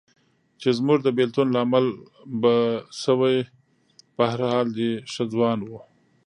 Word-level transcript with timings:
چې 0.61 0.69
زموږ 0.77 0.99
د 1.03 1.07
بېلتون 1.17 1.47
لامل 1.55 1.85
به 2.41 2.55
شوې، 3.01 3.37
په 4.15 4.23
هر 4.31 4.39
حال 4.51 4.67
دی 4.77 4.91
ښه 5.11 5.23
ځوان 5.33 5.59
و. 5.63 5.71